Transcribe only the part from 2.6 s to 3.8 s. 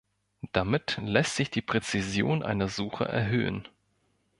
Suche erhöhen.